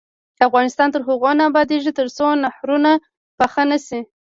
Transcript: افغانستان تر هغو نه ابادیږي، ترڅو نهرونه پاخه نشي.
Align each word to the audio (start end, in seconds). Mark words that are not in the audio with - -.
افغانستان 0.47 0.87
تر 0.93 1.01
هغو 1.07 1.31
نه 1.39 1.43
ابادیږي، 1.49 1.91
ترڅو 1.99 2.27
نهرونه 2.43 2.91
پاخه 3.37 3.63
نشي. 3.69 3.99